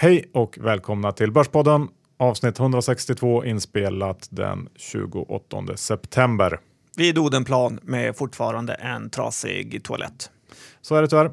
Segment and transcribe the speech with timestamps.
[0.00, 6.60] Hej och välkomna till Börspodden avsnitt 162 inspelat den 28 september.
[6.96, 10.30] Vid Odenplan med fortfarande en trasig toalett.
[10.80, 11.30] Så är det tyvärr.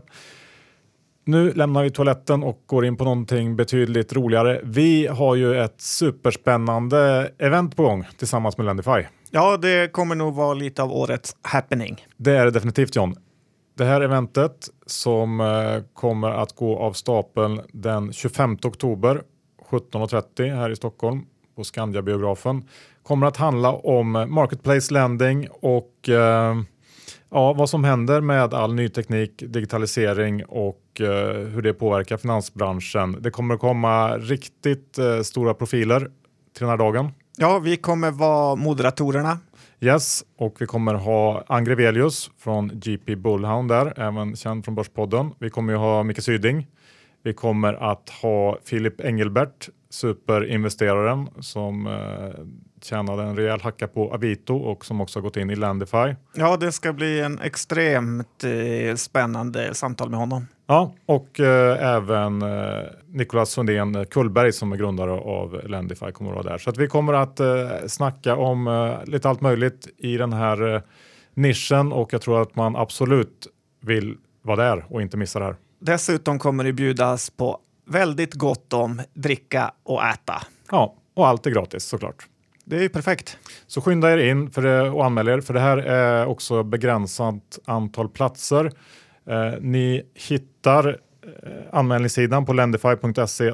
[1.25, 4.61] Nu lämnar vi toaletten och går in på någonting betydligt roligare.
[4.63, 9.03] Vi har ju ett superspännande event på gång tillsammans med Lendify.
[9.31, 12.05] Ja, det kommer nog vara lite av årets happening.
[12.17, 13.15] Det är det definitivt John.
[13.77, 19.21] Det här eventet som eh, kommer att gå av stapeln den 25 oktober
[19.69, 21.25] 17.30 här i Stockholm
[21.55, 22.63] på Skandia-biografen
[23.03, 26.55] kommer att handla om marketplace lending och eh,
[27.29, 33.17] ja, vad som händer med all ny teknik, digitalisering och eh, hur det påverkar finansbranschen.
[33.21, 37.11] Det kommer att komma riktigt eh, stora profiler till den här dagen.
[37.37, 39.39] Ja, vi kommer vara moderatorerna.
[39.79, 45.31] Yes, och vi kommer ha Angrevelius från GP Bullhound där, även känd från Börspodden.
[45.39, 46.67] Vi kommer ju ha Micke Syding.
[47.23, 52.45] Vi kommer att ha Filip Engelbert, superinvesteraren som eh,
[52.85, 56.15] tjänade en rejäl hacka på Avito och som också har gått in i Landify.
[56.35, 60.47] Ja, det ska bli en extremt eh, spännande samtal med honom.
[60.67, 66.35] Ja, och eh, även eh, Nicolas Sundén Kullberg som är grundare av Lendify kommer att
[66.35, 66.57] vara där.
[66.57, 67.47] Så att vi kommer att eh,
[67.87, 70.81] snacka om eh, lite allt möjligt i den här eh,
[71.33, 73.47] nischen och jag tror att man absolut
[73.81, 75.55] vill vara där och inte missa det här.
[75.79, 80.41] Dessutom kommer det bjudas på väldigt gott om dricka och äta.
[80.71, 82.27] Ja, och allt är gratis såklart.
[82.67, 83.37] Det är ju perfekt.
[83.67, 87.59] Så skynda er in för det, och anmäl er för det här är också begränsat
[87.65, 88.71] antal platser.
[89.29, 93.53] Eh, ni hittar eh, anmälningssidan på lendify.se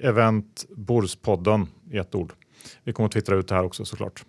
[0.00, 2.32] event Borspodden i ett ord.
[2.84, 4.24] Vi kommer att twittra ut det här också såklart.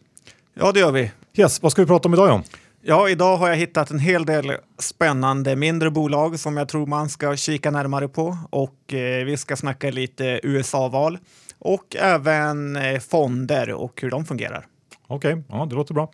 [0.54, 1.12] Ja, det gör vi.
[1.34, 2.44] Yes, vad ska vi prata om idag John?
[2.82, 7.10] Ja, idag har jag hittat en hel del spännande mindre bolag som jag tror man
[7.10, 11.18] ska kika närmare på och eh, vi ska snacka lite USA-val
[11.60, 14.66] och även eh, fonder och hur de fungerar.
[15.08, 16.12] Okej, okay, ja, det låter bra.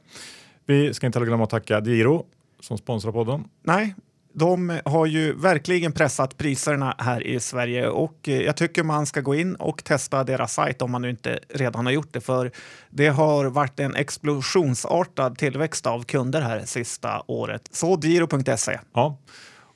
[0.66, 2.26] Vi ska inte heller glömma att tacka Giro
[2.60, 3.44] som sponsrar podden.
[3.64, 3.96] Nej,
[4.34, 9.22] de har ju verkligen pressat priserna här i Sverige och eh, jag tycker man ska
[9.22, 12.22] gå in och testa deras sajt om man nu inte redan har gjort det.
[12.22, 12.52] För
[12.90, 17.70] det har varit en explosionsartad tillväxt av kunder här sista året.
[17.72, 18.80] Så Giro.se.
[18.94, 19.18] Ja,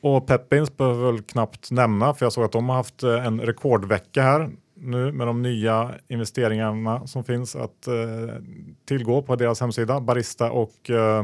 [0.01, 3.41] och Peppins behöver väl knappt nämna för jag såg att de har haft eh, en
[3.41, 4.49] rekordvecka här
[4.81, 8.35] nu med de nya investeringarna som finns att eh,
[8.85, 9.99] tillgå på deras hemsida.
[9.99, 11.23] Barista och eh,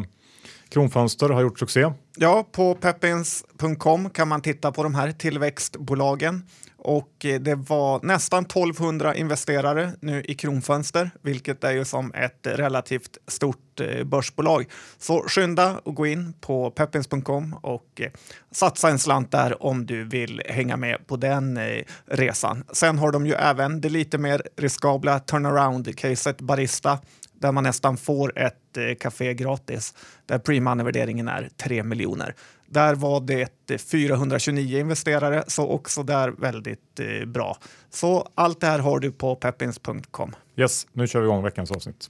[0.70, 1.92] Kronfönster har gjort succé.
[2.18, 6.44] Ja, på peppins.com kan man titta på de här tillväxtbolagen
[6.86, 12.40] och eh, det var nästan 1200 investerare nu i Kronfönster, vilket är ju som ett
[12.44, 14.66] relativt stort eh, börsbolag.
[14.98, 18.12] Så skynda och gå in på peppins.com och eh,
[18.52, 21.60] satsa en slant där om du vill hänga med på den
[22.06, 22.64] resan.
[22.72, 27.00] Sen har de ju även det lite mer riskabla turnaround-caset Barista
[27.46, 29.94] där man nästan får ett eh, café gratis
[30.26, 32.36] där pre-money-värderingen är 3 miljoner.
[32.68, 37.58] Där var det eh, 429 investerare, så också där väldigt eh, bra.
[37.90, 40.36] Så allt det här har du på peppins.com.
[40.56, 42.10] Yes, nu kör vi igång veckans avsnitt.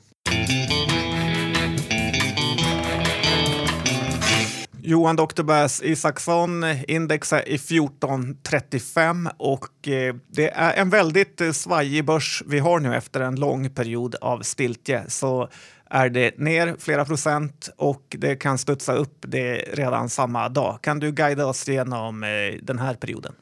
[4.88, 5.44] Johan Dr.
[5.44, 12.44] Bass Isaksson, index är i 1435 och eh, det är en väldigt eh, svajig börs
[12.48, 15.04] vi har nu efter en lång period av stiltje.
[15.08, 15.50] Så
[15.90, 20.80] är det ner flera procent och det kan studsa upp det redan samma dag.
[20.82, 22.30] Kan du guida oss genom eh,
[22.62, 23.34] den här perioden?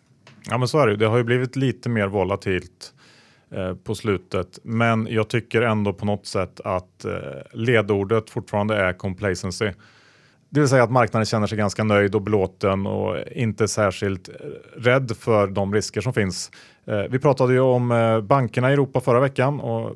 [0.50, 0.96] Ja, men så är det.
[0.96, 2.94] Det har ju blivit lite mer volatilt
[3.84, 7.06] på slutet, men jag tycker ändå på något sätt att
[7.52, 9.72] ledordet fortfarande är complacency.
[10.54, 14.30] Det vill säga att marknaden känner sig ganska nöjd och belåten och inte särskilt
[14.78, 16.52] rädd för de risker som finns.
[16.86, 19.96] Eh, vi pratade ju om eh, bankerna i Europa förra veckan och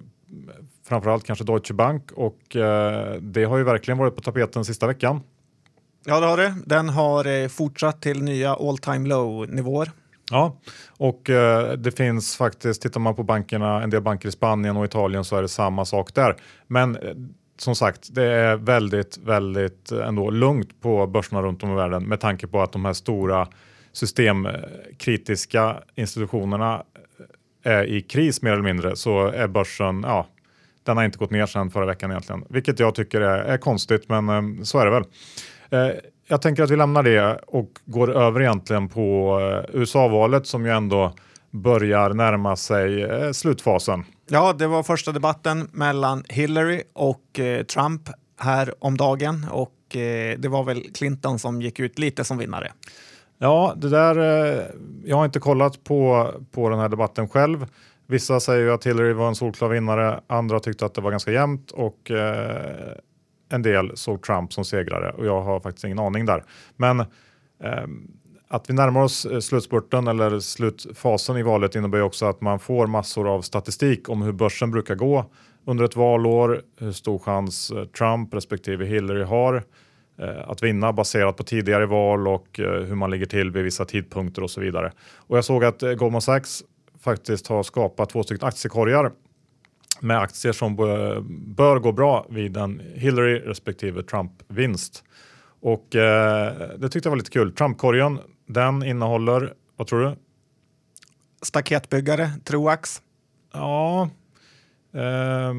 [0.87, 5.21] framförallt kanske Deutsche Bank och eh, det har ju verkligen varit på tapeten sista veckan.
[6.05, 6.55] Ja, det har det.
[6.65, 9.91] Den har fortsatt till nya all time low nivåer.
[10.31, 10.57] Ja,
[10.97, 11.21] och
[11.77, 15.35] det finns faktiskt, tittar man på bankerna, en del banker i Spanien och Italien så
[15.35, 16.35] är det samma sak där.
[16.67, 16.97] Men
[17.61, 22.03] som sagt, det är väldigt, väldigt eh, ändå lugnt på börserna runt om i världen
[22.03, 23.47] med tanke på att de här stora
[23.91, 26.83] systemkritiska institutionerna
[27.63, 30.27] eh, är i kris mer eller mindre så är börsen, ja,
[30.83, 34.09] den har inte gått ner sedan förra veckan egentligen, vilket jag tycker är, är konstigt,
[34.09, 35.03] men eh, så är det väl.
[36.27, 39.39] Jag tänker att vi lämnar det och går över egentligen på
[39.73, 41.13] USA-valet som ju ändå
[41.51, 44.05] börjar närma sig slutfasen.
[44.29, 48.09] Ja, det var första debatten mellan Hillary och eh, Trump
[48.39, 52.71] här om dagen och eh, det var väl Clinton som gick ut lite som vinnare.
[53.37, 54.17] Ja, det där.
[54.17, 54.63] Eh,
[55.05, 57.67] jag har inte kollat på, på den här debatten själv.
[58.07, 61.31] Vissa säger ju att Hillary var en solklar vinnare, andra tyckte att det var ganska
[61.31, 62.93] jämnt och eh,
[63.49, 66.43] en del såg Trump som segrare och jag har faktiskt ingen aning där.
[66.75, 66.99] Men
[67.63, 68.11] ehm,
[68.47, 72.87] att vi närmar oss eh, slutspurten eller slutfasen i valet innebär också att man får
[72.87, 75.25] massor av statistik om hur börsen brukar gå
[75.65, 79.63] under ett valår, hur stor chans eh, Trump respektive Hillary har
[80.19, 84.43] eh, att vinna baserat på tidigare val och hur man ligger till vid vissa tidpunkter
[84.43, 84.91] och så vidare.
[85.15, 86.63] Och jag såg att Goldman Sachs
[86.99, 89.11] faktiskt har skapat två stycken aktiekorgar
[90.01, 90.75] med aktier som
[91.55, 95.03] bör gå bra vid en Hillary respektive Trump-vinst.
[95.61, 97.51] Och eh, det tyckte jag var lite kul.
[97.51, 100.15] Trump-korgen, den innehåller, vad tror du?
[101.41, 103.01] Staketbyggare, Troax.
[103.53, 104.09] Ja,
[104.93, 105.53] eh,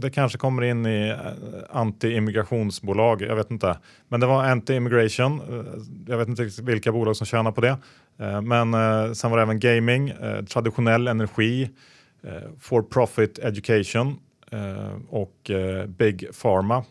[0.00, 1.16] det kanske kommer in i eh,
[1.70, 3.78] anti-immigrationsbolag, jag vet inte.
[4.08, 7.78] Men det var anti-immigration, eh, jag vet inte vilka bolag som tjänar på det.
[8.18, 10.12] Eh, men eh, sen var det även gaming,
[10.48, 11.70] traditionell energi,
[12.60, 14.18] for profit education
[15.08, 15.50] och
[15.88, 16.84] big pharma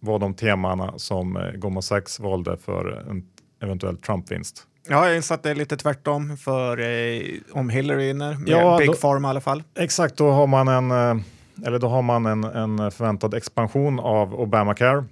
[0.00, 3.22] var de temana som Goldman Sachs valde för en
[3.64, 4.66] eventuell Trump-vinst.
[4.88, 7.22] Ja, jag inser att det är lite tvärtom för eh,
[7.52, 9.62] om Hillary vinner, ja, Big då, Pharma i alla fall.
[9.78, 11.24] Exakt, då har man en, eh,
[11.66, 15.04] eller då har man en, en förväntad expansion av Obamacare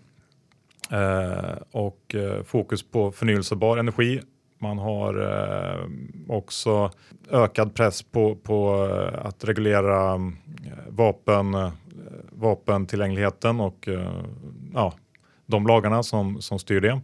[0.91, 4.21] eh, och eh, fokus på förnyelsebar energi.
[4.59, 5.87] Man har eh,
[6.29, 6.91] också
[7.31, 8.85] ökad press på, på
[9.23, 10.21] att reglera
[10.89, 11.71] vapen
[12.31, 13.89] vapentillgängligheten och
[14.75, 14.93] ja,
[15.47, 17.01] de lagarna som, som styr det.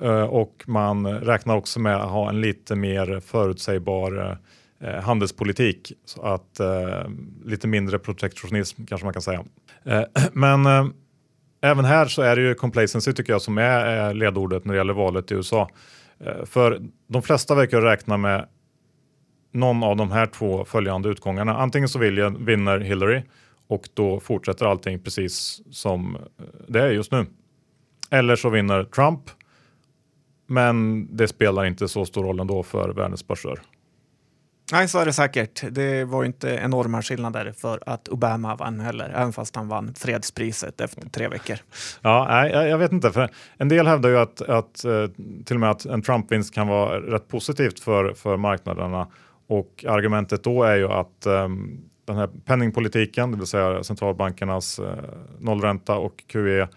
[0.00, 4.38] Eh, och man räknar också med att ha en lite mer förutsägbar
[4.80, 5.92] eh, handelspolitik.
[6.04, 7.08] Så att eh,
[7.44, 9.44] lite mindre protektionism kanske man kan säga.
[9.84, 10.02] Eh,
[10.32, 10.92] men
[11.60, 14.94] även här så är det ju complacency tycker jag som är ledordet när det gäller
[14.94, 15.68] valet i USA.
[16.44, 18.48] För de flesta verkar räkna med
[19.52, 21.56] någon av de här två följande utgångarna.
[21.56, 23.22] Antingen så vinner Hillary
[23.68, 26.18] och då fortsätter allting precis som
[26.68, 27.26] det är just nu.
[28.10, 29.20] Eller så vinner Trump,
[30.46, 33.60] men det spelar inte så stor roll ändå för världens börser.
[34.72, 35.64] Nej, så är det säkert.
[35.70, 40.80] Det var inte enorma skillnader för att Obama vann heller, även fast han vann fredspriset
[40.80, 41.56] efter tre veckor.
[42.02, 43.12] Ja, nej, jag vet inte.
[43.12, 45.06] För en del hävdar ju att, att eh,
[45.44, 49.08] till och med att en Trump-vinst kan vara rätt positivt för, för marknaderna.
[49.48, 54.94] Och argumentet då är ju att um, den här penningpolitiken, det vill säga centralbankernas eh,
[55.38, 56.68] nollränta och QE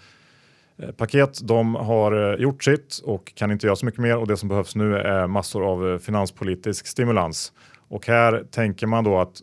[0.83, 1.47] Eh, paket.
[1.47, 4.49] De har eh, gjort sitt och kan inte göra så mycket mer och det som
[4.49, 7.53] behövs nu är massor av eh, finanspolitisk stimulans.
[7.87, 9.41] Och här tänker man då att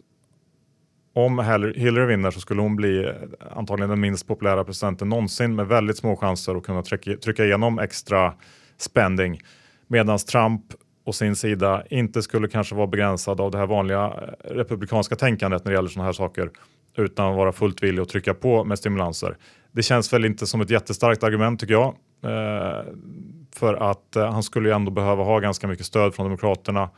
[1.15, 1.39] om
[1.77, 3.13] Hillary vinner så skulle hon bli
[3.51, 7.79] antagligen den minst populära presidenten någonsin med väldigt små chanser att kunna trycka, trycka igenom
[7.79, 8.35] extra
[8.79, 9.41] spending.
[9.87, 10.63] Medan Trump
[11.05, 14.09] å sin sida inte skulle kanske vara begränsad av det här vanliga
[14.45, 16.51] republikanska tänkandet när det gäller sådana här saker
[16.97, 19.37] utan vara fullt villig att trycka på med stimulanser.
[19.77, 21.95] Det känns väl inte som ett jättestarkt argument tycker jag.
[22.23, 22.85] Eh,
[23.55, 26.91] för att eh, han skulle ju ändå behöva ha ganska mycket stöd från Demokraterna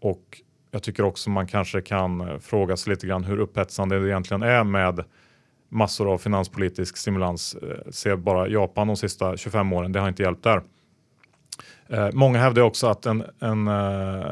[0.00, 4.08] och jag tycker också man kanske kan eh, fråga sig lite grann hur upphetsande det
[4.08, 5.04] egentligen är med
[5.68, 7.54] massor av finanspolitisk stimulans.
[7.54, 10.62] Eh, se bara Japan de sista 25 åren, det har inte hjälpt där.
[11.88, 14.24] Eh, många hävdar också att en, en eh,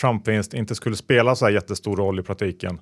[0.00, 2.78] Trump-vinst inte skulle spela så här jättestor roll i praktiken.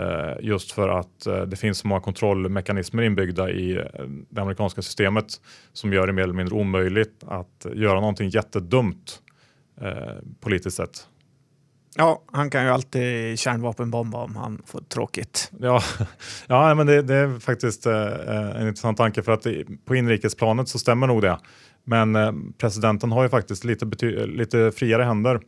[0.00, 3.84] Uh, just för att uh, det finns så många kontrollmekanismer inbyggda i
[4.28, 5.40] det amerikanska systemet
[5.72, 9.18] som gör det mer eller mindre omöjligt att göra någonting jättedumt
[10.40, 11.06] politiskt sett.
[11.96, 15.52] Ja, han kan ju alltid kärnvapenbomba om han får tråkigt.
[15.60, 15.82] Ja,
[16.46, 19.46] ja men det, det är faktiskt en intressant tanke för att
[19.84, 21.38] på inrikesplanet så stämmer nog det.
[21.84, 23.86] Men eh, presidenten har ju faktiskt lite,
[24.26, 25.40] lite friare händer eh,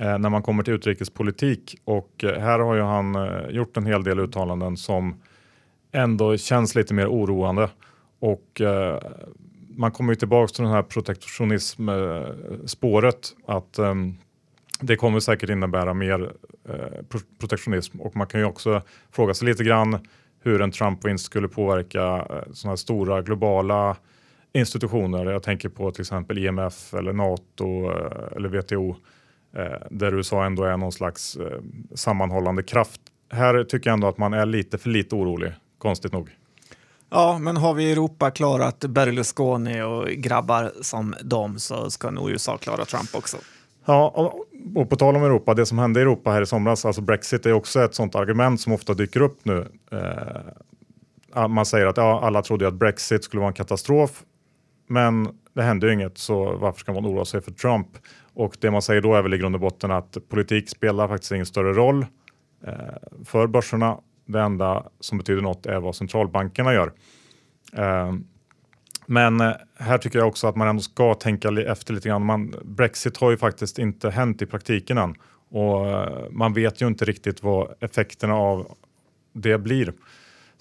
[0.00, 3.86] Eh, när man kommer till utrikespolitik och eh, här har ju han eh, gjort en
[3.86, 5.20] hel del uttalanden som
[5.92, 7.70] ändå känns lite mer oroande.
[8.18, 9.02] Och eh,
[9.76, 13.94] man kommer ju tillbaks till den här protektionism-spåret eh, att eh,
[14.80, 16.32] det kommer säkert innebära mer
[16.68, 17.02] eh,
[17.38, 19.98] protektionism och man kan ju också fråga sig lite grann
[20.42, 23.96] hur en Trump-vinst skulle påverka eh, sådana här stora globala
[24.52, 25.32] institutioner.
[25.32, 27.90] Jag tänker på till exempel IMF eller NATO
[28.36, 28.96] eller WTO eh,
[29.90, 31.60] där USA ändå är någon slags eh,
[31.94, 33.00] sammanhållande kraft.
[33.32, 36.30] Här tycker jag ändå att man är lite för lite orolig, konstigt nog.
[37.10, 42.30] Ja, men har vi i Europa klarat Berlusconi och grabbar som dem så ska nog
[42.30, 43.36] USA klara Trump också.
[43.84, 44.46] Ja, och,
[44.80, 47.46] och på tal om Europa, det som hände i Europa här i somras, alltså Brexit
[47.46, 49.66] är också ett sånt argument som ofta dyker upp nu.
[51.34, 54.22] Eh, man säger att ja, alla trodde att Brexit skulle vara en katastrof
[54.88, 57.88] Men det händer ju inget, så varför ska man oroa sig för Trump?
[58.34, 61.32] Och det man säger då är väl i grund och botten att politik spelar faktiskt
[61.32, 62.06] ingen större roll
[62.66, 62.74] eh,
[63.24, 63.98] för börserna.
[64.26, 66.92] Det enda som betyder något är vad centralbankerna gör.
[67.72, 68.12] Eh,
[69.06, 72.26] men eh, här tycker jag också att man ändå ska tänka efter lite grann.
[72.26, 75.14] Man, Brexit har ju faktiskt inte hänt i praktiken än
[75.50, 78.76] och eh, man vet ju inte riktigt vad effekterna av
[79.32, 79.92] det blir.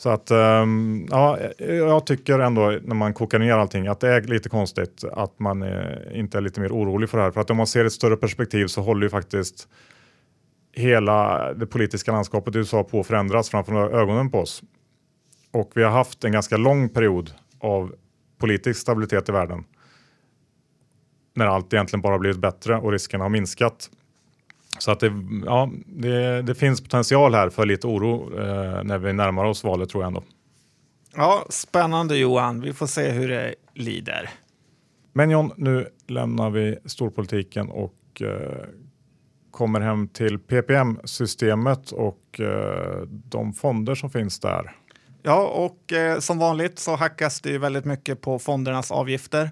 [0.02, 4.22] Så att um, ja, jag tycker ändå när man kokar ner allting att det är
[4.22, 7.32] lite konstigt att man är, inte är lite mer orolig för det här.
[7.32, 9.68] För att om man ser ett större perspektiv så håller ju faktiskt
[10.74, 14.64] hela det politiska landskapet i USA på att förändras framför ögonen på oss.
[15.52, 17.96] Och vi har haft en ganska lång period av
[18.38, 19.64] politisk stabilitet i världen.
[21.34, 23.90] När allt egentligen bara blivit bättre och riskerna har minskat.
[24.80, 25.14] Så att det,
[25.46, 29.90] ja, det, det finns potential här för lite oro eh, när vi närmar oss valet
[29.90, 30.24] tror jag ändå.
[31.16, 32.62] Ja, spännande Johan.
[32.62, 34.30] Vi får se hur det lider.
[35.14, 38.66] Men John, nu lämnar vi storpolitiken och eh,
[39.52, 44.76] kommer hem till PPM-systemet och eh, de fonder som finns där.
[45.24, 49.50] Ja, och eh, som vanligt så hackas det väldigt mycket på fondernas avgifter.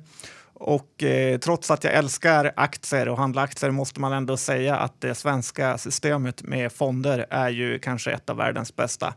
[0.59, 5.01] Och eh, trots att jag älskar aktier och handla aktier måste man ändå säga att
[5.01, 9.13] det svenska systemet med fonder är ju kanske ett av världens bästa.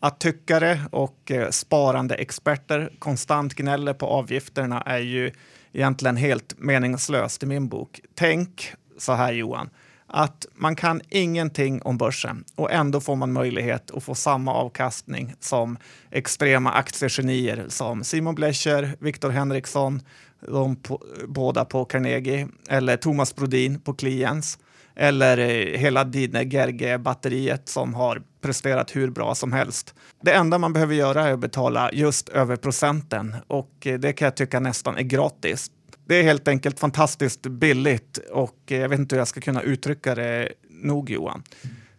[0.00, 5.30] Att tyckare och eh, sparande experter konstant gnäller på avgifterna är ju
[5.72, 8.00] egentligen helt meningslöst i min bok.
[8.14, 9.70] Tänk så här Johan,
[10.06, 15.34] att man kan ingenting om börsen och ändå får man möjlighet att få samma avkastning
[15.40, 15.78] som
[16.10, 20.02] extrema aktiegenier som Simon Blecher, Viktor Henriksson,
[20.48, 24.58] de på, båda på Carnegie, eller Thomas Brodin på Kliens,
[24.96, 29.94] eller eh, hela Didne Gerge-batteriet som har presterat hur bra som helst.
[30.22, 34.26] Det enda man behöver göra är att betala just över procenten och eh, det kan
[34.26, 35.70] jag tycka nästan är gratis.
[36.06, 39.62] Det är helt enkelt fantastiskt billigt och eh, jag vet inte hur jag ska kunna
[39.62, 41.42] uttrycka det nog Johan.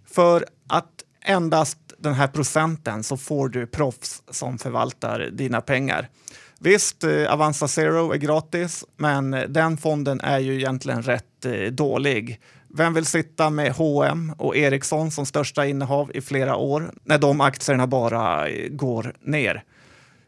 [0.05, 0.91] För att
[1.25, 6.09] endast den här procenten så får du proffs som förvaltar dina pengar.
[6.59, 11.71] Visst, eh, Avanza Zero är gratis, men eh, den fonden är ju egentligen rätt eh,
[11.71, 12.41] dålig.
[12.77, 17.41] Vem vill sitta med H&M och Ericsson som största innehav i flera år när de
[17.41, 19.63] aktierna bara eh, går ner?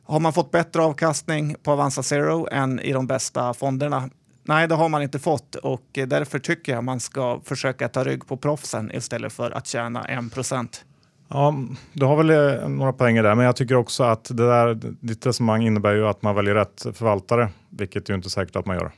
[0.03, 4.09] Har man fått bättre avkastning på Avanza Zero än i de bästa fonderna?
[4.43, 8.03] Nej, det har man inte fått och eh, därför tycker jag man ska försöka ta
[8.03, 10.85] rygg på proffsen istället för att tjäna 1 procent.
[11.27, 11.55] Ja,
[11.93, 15.25] du har väl eh, några poänger där, men jag tycker också att det där, ditt
[15.25, 18.75] resonemang innebär ju att man väljer rätt förvaltare, vilket ju inte är säkert att man
[18.75, 18.91] gör.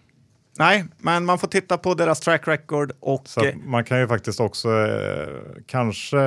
[0.57, 3.21] Nej, men man får titta på deras track record och...
[3.25, 5.27] Så man kan ju faktiskt också eh,
[5.65, 6.17] kanske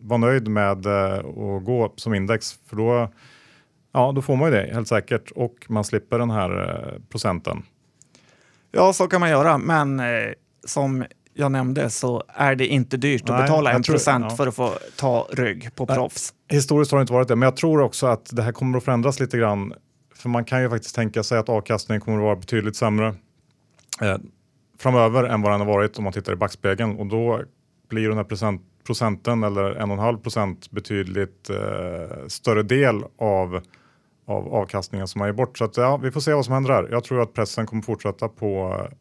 [0.00, 3.08] vara nöjd med eh, att gå som index, för då
[3.96, 7.62] Ja, då får man ju det helt säkert och man slipper den här eh, procenten.
[8.72, 10.32] Ja, så kan man göra, men eh,
[10.64, 14.36] som jag nämnde så är det inte dyrt Nej, att betala en tror, procent ja.
[14.36, 16.34] för att få ta rygg på Nej, proffs.
[16.48, 18.84] Historiskt har det inte varit det, men jag tror också att det här kommer att
[18.84, 19.74] förändras lite grann.
[20.14, 23.14] För man kan ju faktiskt tänka sig att avkastningen kommer att vara betydligt sämre
[24.00, 24.16] eh,
[24.78, 27.40] framöver än vad den har varit om man tittar i backspegeln och då
[27.88, 33.02] blir den här procent, procenten eller en och en halv procent betydligt eh, större del
[33.18, 33.60] av
[34.26, 35.58] av avkastningen som man ger bort.
[35.58, 36.88] Så att, ja, vi får se vad som händer här.
[36.90, 38.94] Jag tror att pressen kommer fortsätta på eh,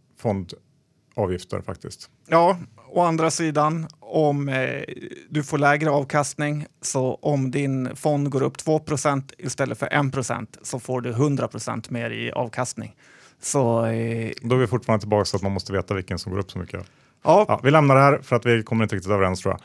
[1.16, 2.10] fondavgifter faktiskt.
[2.28, 4.84] Ja, å andra sidan om eh,
[5.30, 10.80] du får lägre avkastning så om din fond går upp 2% istället för 1% så
[10.80, 12.96] får du 100% mer i avkastning.
[13.42, 16.40] Så, eh, Då är vi fortfarande tillbaka så att man måste veta vilken som går
[16.40, 16.86] upp så mycket.
[17.24, 17.46] Ja.
[17.48, 17.60] ja.
[17.64, 19.62] vi lämnar det här för att vi kommer inte riktigt överens tror jag.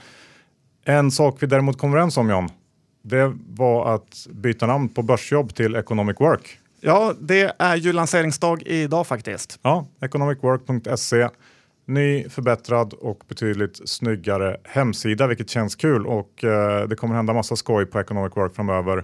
[0.96, 2.48] En sak vi däremot kommer överens om John,
[3.02, 6.58] det var att byta namn på Börsjobb till Economic Work.
[6.80, 9.58] Ja, det är ju lanseringsdag idag faktiskt.
[9.62, 11.28] Ja, economicwork.se.
[11.86, 17.56] Ny, förbättrad och betydligt snyggare hemsida, vilket känns kul och eh, det kommer hända massa
[17.56, 19.02] skoj på Economic Work framöver.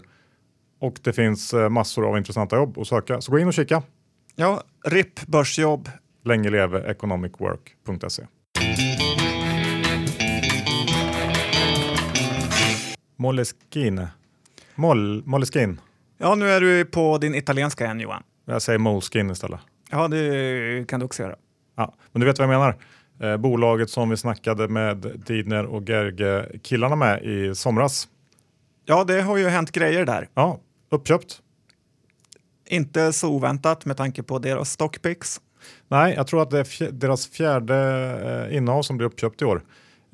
[0.81, 3.83] Och det finns eh, massor av intressanta jobb att söka, så gå in och kika.
[4.37, 5.88] Ja, RIP Börsjobb.
[6.25, 8.26] Länge leve economicwork.se.
[13.16, 14.09] Moleskine.
[14.75, 15.76] Mol, Moleskine.
[16.18, 18.23] Ja, nu är du på din italienska igen Johan.
[18.44, 19.61] Jag säger Moleskine istället.
[19.90, 21.37] Ja, det kan du också göra.
[21.76, 22.76] Ja, men du vet vad jag menar.
[23.21, 28.09] Eh, bolaget som vi snackade med Didner och Gerge killarna med i somras.
[28.85, 30.28] Ja, det har ju hänt grejer där.
[30.35, 31.40] Ja, uppköpt.
[32.66, 35.40] Inte så oväntat med tanke på deras stockpicks.
[35.88, 37.76] Nej, jag tror att det är deras fjärde
[38.50, 39.62] eh, innehav som blir uppköpt i år.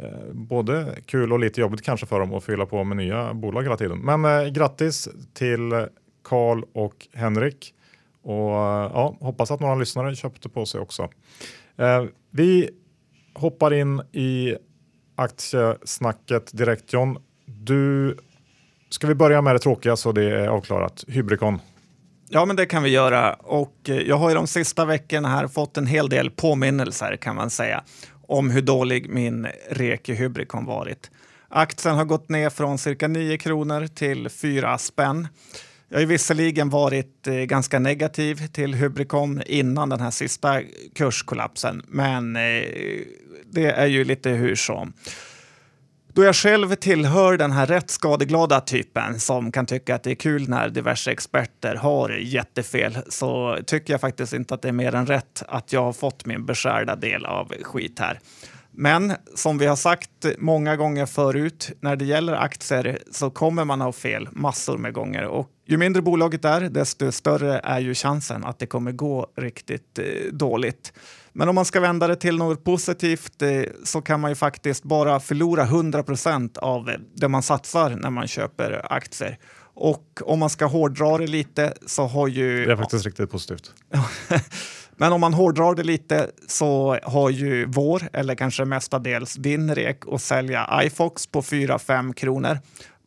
[0.03, 3.63] Eh, både kul och lite jobbigt kanske för dem att fylla på med nya bolag
[3.63, 3.99] hela tiden.
[3.99, 5.87] Men eh, grattis till
[6.25, 7.75] Karl och Henrik
[8.23, 11.09] Och eh, ja, hoppas att några lyssnare köpte på sig också.
[11.77, 12.71] Eh, vi
[13.35, 14.57] hoppar in i
[15.17, 17.19] aktiesnacket direkt John.
[17.45, 18.17] Du,
[18.91, 21.05] ska vi börja med det tråkiga så det är avklarat?
[21.09, 21.59] Hybrikon.
[22.29, 23.33] Ja, men det kan vi göra.
[23.33, 27.37] Och eh, jag har ju de sista veckorna här fått en hel del påminnelser kan
[27.37, 27.85] man säga
[28.31, 31.11] om hur dålig min Reki Hybricon Hybrikon varit.
[31.49, 35.29] Aktien har gått ner från cirka 9 kronor till 4 spänn.
[35.89, 40.63] Jag har ju visserligen varit eh, ganska negativ till Hybricon innan den här sista
[40.95, 42.63] kurskollapsen, men eh,
[43.53, 44.93] det är ju lite hur som.
[46.13, 50.15] Då jag själv tillhör den här rätt skadeglada typen som kan tycka att det är
[50.15, 54.95] kul när diverse experter har jättefel så tycker jag faktiskt inte att det är mer
[54.95, 58.21] än rätt att jag har fått min beskärda del av skit här.
[58.71, 63.81] Men som vi har sagt många gånger förut, när det gäller aktier så kommer man
[63.81, 65.25] ha fel massor med gånger.
[65.25, 69.99] Och ju mindre bolaget är, desto större är ju chansen att det kommer gå riktigt
[69.99, 70.93] eh, dåligt.
[71.33, 74.83] Men om man ska vända det till något positivt eh, så kan man ju faktiskt
[74.83, 79.39] bara förlora 100 procent av det man satsar när man köper aktier.
[79.75, 82.65] Och om man ska hårdra det lite så har ju...
[82.67, 83.75] Det är faktiskt riktigt positivt.
[84.97, 90.03] Men om man hårdrar det lite så har ju vår, eller kanske mestadels din rek
[90.13, 92.59] att sälja iFox på 4-5 kronor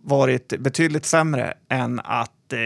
[0.03, 2.59] varit betydligt sämre än att eh,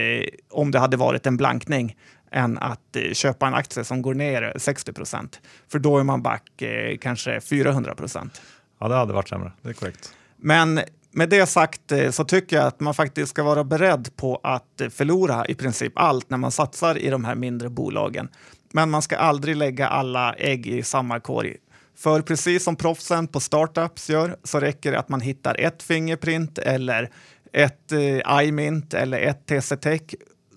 [0.52, 1.96] om det hade varit en blankning
[2.32, 5.42] än att eh, köpa en aktie som går ner 60 procent.
[5.72, 8.42] För då är man back eh, kanske 400 procent.
[8.80, 9.52] Ja, det hade varit sämre.
[9.62, 10.14] Det är korrekt.
[10.38, 10.80] Men
[11.12, 14.82] med det sagt eh, så tycker jag att man faktiskt ska vara beredd på att
[14.82, 18.30] eh, förlora i princip allt när man satsar i de här mindre bolagen.
[18.74, 21.56] Men man ska aldrig lägga alla ägg i samma korg.
[21.98, 26.58] För precis som proffsen på startups gör så räcker det att man hittar ett Fingerprint
[26.58, 27.10] eller
[27.54, 30.02] ett eh, iMint eller ett TC Tech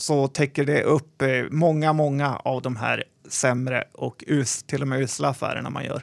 [0.00, 4.88] så täcker det upp eh, många, många av de här sämre och us, till och
[4.88, 6.02] med usla affärerna man gör.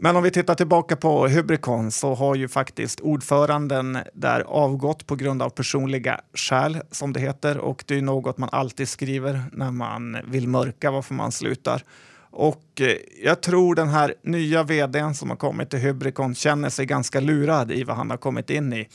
[0.00, 5.16] Men om vi tittar tillbaka på Hybricon så har ju faktiskt ordföranden där avgått på
[5.16, 7.58] grund av personliga skäl, som det heter.
[7.58, 11.82] Och det är något man alltid skriver när man vill mörka varför man slutar.
[12.30, 16.86] Och eh, jag tror den här nya vdn som har kommit till Hybricon känner sig
[16.86, 18.88] ganska lurad i vad han har kommit in i.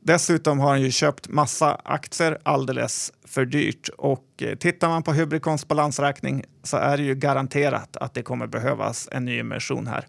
[0.00, 5.12] Dessutom har han ju köpt massa aktier alldeles för dyrt och eh, tittar man på
[5.12, 10.06] Hybricons balansräkning så är det ju garanterat att det kommer behövas en ny emission här.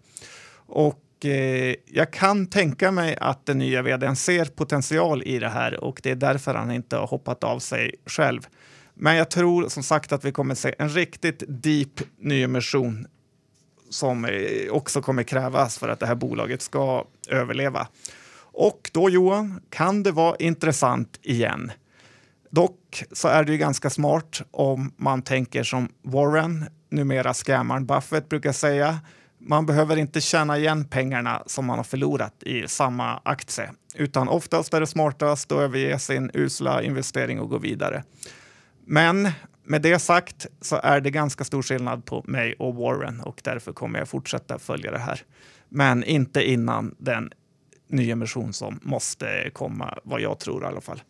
[0.66, 5.84] Och eh, jag kan tänka mig att den nya vdn ser potential i det här
[5.84, 8.40] och det är därför han inte har hoppat av sig själv.
[8.94, 13.06] Men jag tror som sagt att vi kommer se en riktigt deep nyemission
[13.90, 17.88] som eh, också kommer krävas för att det här bolaget ska överleva.
[18.60, 21.72] Och då Johan, kan det vara intressant igen.
[22.50, 28.28] Dock så är det ju ganska smart om man tänker som Warren, numera scammaren Buffett
[28.28, 28.98] brukar säga.
[29.38, 34.74] Man behöver inte tjäna igen pengarna som man har förlorat i samma aktie, utan oftast
[34.74, 38.04] är det smartast att överge sin usla investering och gå vidare.
[38.86, 39.28] Men
[39.64, 43.72] med det sagt så är det ganska stor skillnad på mig och Warren och därför
[43.72, 45.22] kommer jag fortsätta följa det här.
[45.68, 47.32] Men inte innan den
[47.90, 51.02] nyemission som måste komma, vad jag tror i alla fall.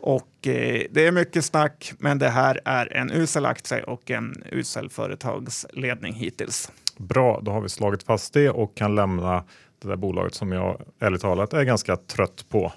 [0.00, 4.42] Och eh, det är mycket snack, men det här är en usel aktie och en
[4.52, 6.72] usel företagsledning hittills.
[6.96, 9.44] Bra, då har vi slagit fast det och kan lämna
[9.82, 12.72] det där bolaget som jag ärligt talat är ganska trött på.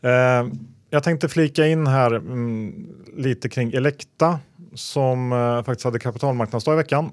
[0.00, 0.46] Eh,
[0.90, 4.40] jag tänkte flika in här mm, lite kring Elekta
[4.74, 7.10] som eh, faktiskt hade kapitalmarknadsdag i veckan.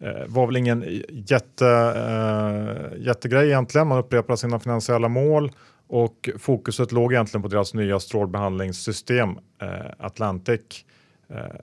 [0.00, 3.88] Eh, var väl ingen jätte, eh, jättegrej egentligen.
[3.88, 5.50] Man upprepar sina finansiella mål
[5.88, 9.30] och fokuset låg egentligen på deras nya strålbehandlingssystem
[9.62, 10.84] eh, Atlantic.
[11.28, 11.60] Eh,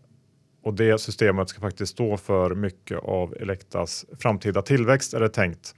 [0.64, 5.76] och det systemet ska faktiskt stå för mycket av Elektas framtida tillväxt är det tänkt.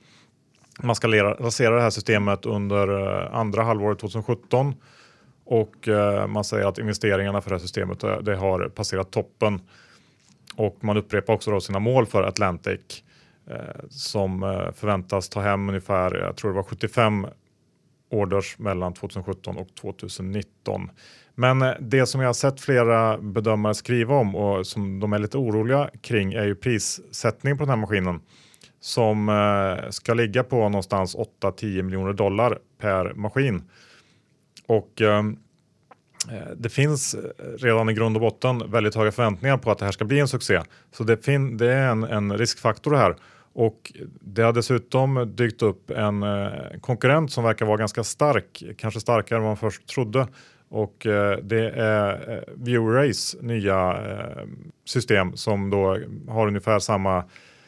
[0.82, 4.76] Man ska rasera det här systemet under eh, andra halvåret 2017
[5.46, 9.62] och eh, man säger att investeringarna för det här systemet eh, det har passerat toppen
[10.56, 13.04] och man upprepar också då sina mål för Atlantic
[13.50, 17.28] eh, som eh, förväntas ta hem ungefär, jag tror det var 75
[18.12, 20.90] orders mellan 2017 och 2019.
[21.36, 25.20] Men eh, det som jag har sett flera bedömare skriva om och som de är
[25.20, 28.20] lite oroliga kring är ju prissättningen på den här maskinen
[28.80, 29.32] som
[29.90, 33.64] ska ligga på någonstans 8-10 miljoner dollar per maskin.
[34.68, 35.38] Och ehm,
[36.32, 37.22] Eh, det finns eh,
[37.58, 40.28] redan i grund och botten väldigt höga förväntningar på att det här ska bli en
[40.28, 40.62] succé.
[40.92, 41.16] Så det,
[41.58, 43.16] det är en, en, riskfaktor här.
[43.54, 46.50] Och det har dessutom dykt upp en eh,
[46.82, 50.28] konkurrent som verkar vara ganska stark, kanske starkare än man först trodde.
[50.70, 54.48] Och eh, det är eh, ViewRays nya eh,
[54.86, 57.24] system som då har ungefär samma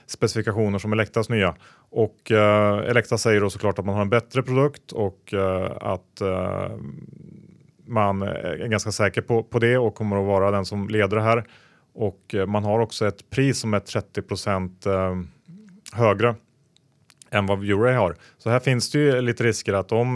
[0.08, 1.56] specifikationer som Elektas nya.
[1.90, 6.22] Och eh, Elekta säger då såklart att man har en bättre produkt och eh, att
[6.22, 6.72] eh,
[7.88, 11.18] man eh, är ganska säker på, på det och kommer att vara den som leder
[11.18, 11.44] det här.
[11.94, 15.16] Och eh, man har också ett pris som är 30 procent eh,
[15.94, 16.36] högre
[17.30, 18.16] än vad Blu-ray har.
[18.38, 20.16] Så här finns det ju lite risker att om,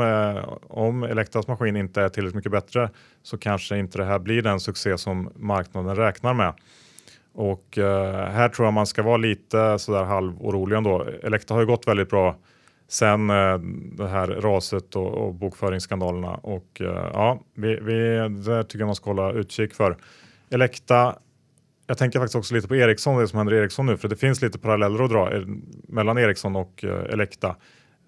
[0.68, 2.90] om Elektras maskin inte är tillräckligt mycket bättre
[3.24, 6.54] så kanske inte det här blir den succé som marknaden räknar med.
[7.34, 7.66] Och
[8.32, 11.06] här tror jag man ska vara lite sådär halvorolig ändå.
[11.24, 12.36] Elekta har ju gått väldigt bra
[12.92, 13.58] sen eh,
[13.98, 17.94] det här raset och, och bokföringsskandalerna och eh, ja, vi, vi,
[18.46, 19.98] det tycker jag man ska hålla utkik för.
[20.50, 21.16] Elekta
[21.88, 24.16] jag tänker faktiskt också lite på Ericsson, det som händer i Ericsson nu, för det
[24.16, 25.32] finns lite paralleller att dra
[25.88, 27.56] mellan Ericsson och eh, Elekta.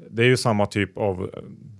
[0.09, 1.29] Det är ju samma typ av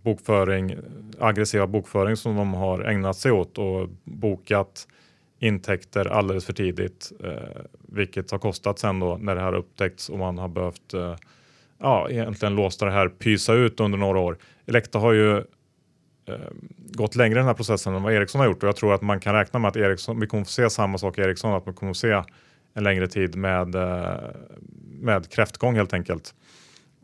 [0.04, 0.76] bokföring,
[1.20, 4.88] aggressiva bokföring som de har ägnat sig åt och bokat
[5.39, 10.20] intäkter alldeles för tidigt, eh, vilket har kostat sen då när det här upptäckts och
[10.20, 11.16] man har behövt eh,
[11.84, 14.38] ja, egentligen låsta det här pysa ut under några år.
[14.65, 15.43] Elekta har ju eh,
[16.78, 19.02] gått längre i den här processen än vad Ericsson har gjort och jag tror att
[19.02, 21.65] man kan räkna med att Ericsson, vi kommer få se samma sak i Ericsson, att
[21.65, 22.24] man kommer få se
[22.74, 24.30] en längre tid med, eh,
[25.02, 26.34] med kräftgång helt enkelt.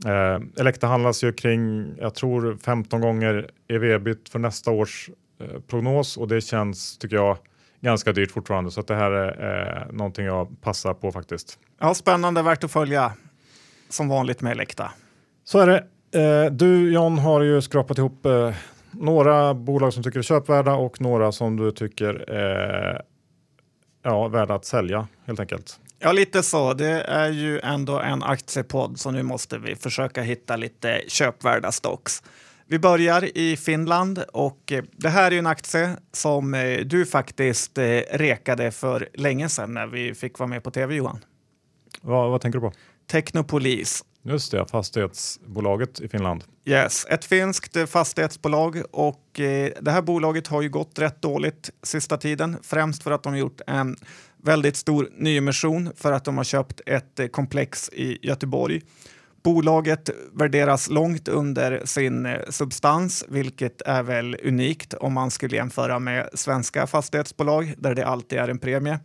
[0.05, 6.17] Eh, Elekta handlas ju kring, jag tror 15 gånger ev-ebit för nästa års eh, prognos
[6.17, 7.37] och det känns, tycker jag,
[7.81, 11.59] ganska dyrt fortfarande så att det här är eh, någonting jag passar på faktiskt.
[11.79, 13.13] Ja, spännande, värt att följa
[13.89, 14.91] som vanligt med Elekta.
[15.43, 15.83] Så är det.
[16.11, 18.53] Eh, du John har ju skrapat ihop eh,
[18.91, 23.01] några bolag som tycker är köpvärda och några som du tycker är
[24.03, 25.79] ja, värda att sälja helt enkelt.
[25.99, 26.73] Ja, lite så.
[26.73, 32.23] Det är ju ändå en aktiepodd så nu måste vi försöka hitta lite köpvärda stocks.
[32.67, 36.51] Vi börjar i Finland och eh, det här är en aktie som
[36.85, 37.77] du faktiskt
[38.11, 41.19] rekade för länge sedan när vi fick vara med på tv Johan.
[42.01, 42.73] Vad, vad tänker du på?
[43.11, 44.03] Technopolis.
[44.23, 46.43] Just det, fastighetsbolaget i Finland.
[46.65, 52.17] Yes, ett finskt fastighetsbolag och eh, det här bolaget har ju gått rätt dåligt sista
[52.17, 53.95] tiden, främst för att de har gjort en
[54.43, 58.81] väldigt stor nyemission för att de har köpt ett eh, komplex i Göteborg.
[59.43, 65.99] Bolaget värderas långt under sin eh, substans, vilket är väl unikt om man skulle jämföra
[65.99, 68.99] med svenska fastighetsbolag där det alltid är en premie.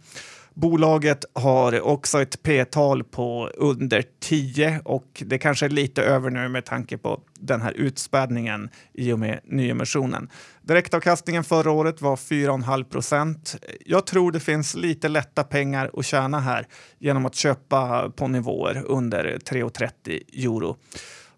[0.54, 6.48] Bolaget har också ett P-tal på under 10 och det kanske är lite över nu
[6.48, 10.28] med tanke på den här utspädningen i och med nyemissionen.
[10.62, 13.56] Direktavkastningen förra året var 4,5 procent.
[13.86, 16.66] Jag tror det finns lite lätta pengar att tjäna här
[16.98, 20.76] genom att köpa på nivåer under 3,30 euro.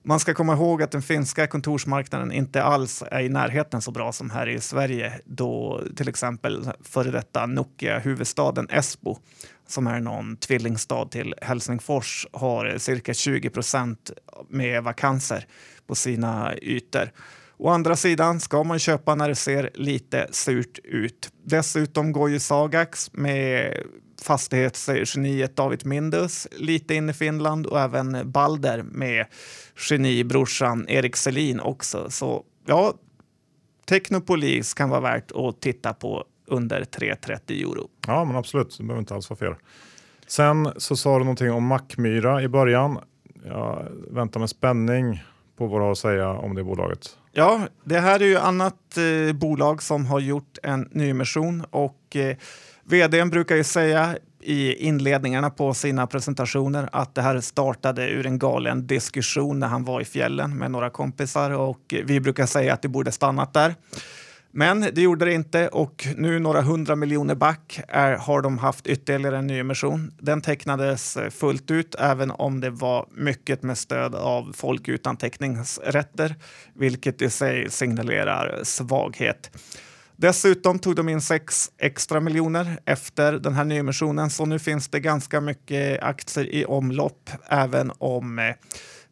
[0.09, 4.12] Man ska komma ihåg att den finska kontorsmarknaden inte alls är i närheten så bra
[4.12, 9.19] som här i Sverige då till exempel före detta Nokia-huvudstaden Esbo
[9.66, 14.11] som är någon tvillingstad till Helsingfors har cirka 20 procent
[14.49, 15.47] med vakanser
[15.87, 17.11] på sina ytor.
[17.57, 21.31] Å andra sidan ska man köpa när det ser lite surt ut.
[21.45, 23.77] Dessutom går ju Sagax med
[24.26, 29.26] fastighetsgeniet David Mindus lite in i Finland och även Balder med
[29.76, 32.10] genibrorsan Erik Selin också.
[32.10, 32.94] Så ja,
[33.86, 37.88] Technopolis kan vara värt att titta på under 330 euro.
[38.06, 38.78] Ja, men absolut.
[38.78, 39.54] Det behöver inte alls vara fel.
[40.26, 42.98] Sen så sa du någonting om Mackmyra i början.
[43.44, 45.22] Jag väntar med spänning
[45.56, 47.18] på vad du har att säga om det bolaget.
[47.32, 52.36] Ja, det här är ju annat eh, bolag som har gjort en nyemission och eh,
[52.88, 58.38] vdn brukar ju säga i inledningarna på sina presentationer att det här startade ur en
[58.38, 62.83] galen diskussion när han var i fjällen med några kompisar och vi brukar säga att
[62.83, 63.75] det borde stannat där.
[64.51, 68.87] Men det gjorde det inte och nu några hundra miljoner back är, har de haft
[68.87, 70.12] ytterligare en nyemission.
[70.18, 76.35] Den tecknades fullt ut även om det var mycket med stöd av folk utan teckningsrätter,
[76.75, 79.51] vilket i sig signalerar svaghet.
[80.16, 85.00] Dessutom tog de in 6 extra miljoner efter den här nyemissionen, så nu finns det
[85.00, 88.55] ganska mycket aktier i omlopp, även om eh,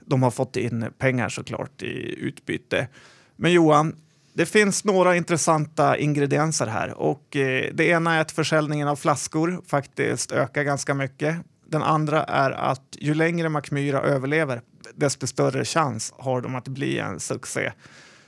[0.06, 2.88] de har fått in pengar såklart i utbyte.
[3.36, 3.96] Men Johan,
[4.32, 9.62] det finns några intressanta ingredienser här och eh, det ena är att försäljningen av flaskor
[9.66, 11.36] faktiskt ökar ganska mycket.
[11.66, 14.60] Den andra är att ju längre Mackmyra överlever,
[14.94, 17.72] desto större chans har de att bli en succé.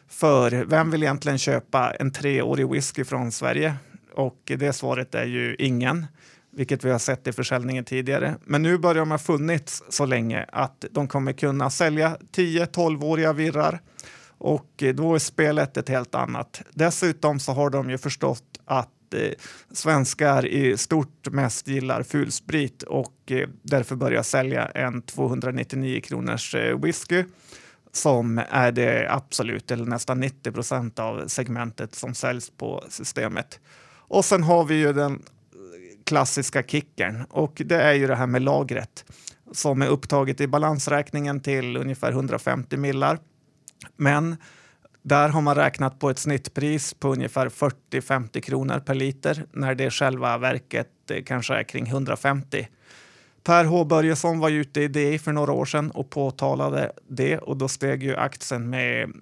[0.09, 3.75] För vem vill egentligen köpa en treårig whisky från Sverige?
[4.15, 6.07] Och det svaret är ju ingen,
[6.51, 8.37] vilket vi har sett i försäljningen tidigare.
[8.45, 13.81] Men nu börjar de ha funnits så länge att de kommer kunna sälja 10-12-åriga virrar
[14.39, 16.63] och då är spelet ett helt annat.
[16.71, 19.31] Dessutom så har de ju förstått att eh,
[19.73, 26.79] svenskar i stort mest gillar fulsprit och eh, därför börjar sälja en 299 kronors eh,
[26.79, 27.25] whisky
[27.97, 33.61] som är det absolut, eller nästan 90 procent av segmentet som säljs på systemet.
[34.09, 35.23] Och sen har vi ju den
[36.05, 39.05] klassiska kickern och det är ju det här med lagret
[39.53, 43.19] som är upptaget i balansräkningen till ungefär 150 millar.
[43.97, 44.37] Men
[45.03, 49.91] där har man räknat på ett snittpris på ungefär 40-50 kronor per liter när det
[49.91, 52.69] själva verket eh, kanske är kring 150.
[53.47, 57.57] Per H Börjesson var ute i DI för några år sedan och påtalade det och
[57.57, 59.13] då steg ju aktien med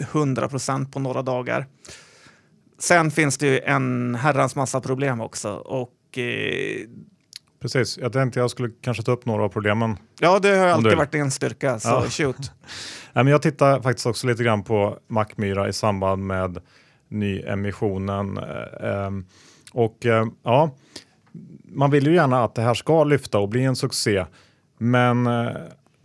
[0.00, 1.66] 100 procent på några dagar.
[2.78, 6.86] Sen finns det ju en herrans massa problem också och eh,
[7.60, 9.96] Precis, jag tänkte jag skulle kanske ta upp några av problemen.
[10.20, 12.04] ja, det har alltid varit en styrka, så Ja.
[12.10, 12.36] shoot.
[13.12, 16.58] Nej, men jag tittar faktiskt också lite grann på Mackmyra i samband med
[17.08, 18.38] nyemissionen.
[18.38, 19.26] Eh, ehm,
[19.72, 20.70] och eh, ja,
[21.64, 24.24] man vill ju gärna att det här ska lyfta och bli en succé.
[24.78, 25.48] Men eh,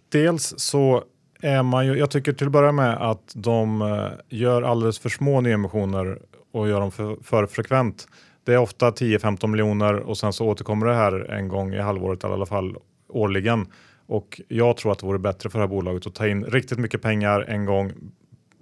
[0.09, 1.03] dels så
[1.41, 5.09] är man ju, jag tycker till att börja med att de eh, gör alldeles för
[5.09, 6.19] små nyemissioner
[6.51, 8.07] och gör dem för, för frekvent.
[8.43, 12.23] Det är ofta 10-15 miljoner och sen så återkommer det här en gång i halvåret
[12.23, 12.75] eller i alla fall
[13.09, 13.67] årligen.
[14.05, 16.79] Och jag tror att det vore bättre för det här bolaget att ta in riktigt
[16.79, 17.91] mycket pengar en gång,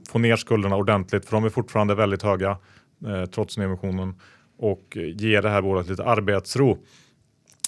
[0.10, 2.58] få ner skulderna ordentligt, för de är fortfarande väldigt höga
[3.08, 4.16] eh, trots nyemissionen
[4.62, 6.78] och ge det här bolaget lite arbetsro.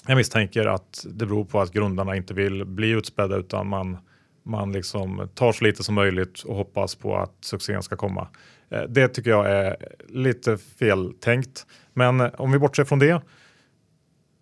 [0.06, 3.96] Jag misstänker att det beror på att grundarna inte vill bli utspädda utan man,
[4.42, 8.28] man liksom tar så lite som möjligt och hoppas på att succén ska komma.
[8.70, 9.76] Eh, det tycker jag är
[10.08, 11.66] lite fel tänkt.
[11.92, 13.22] Men eh, om vi bortser från det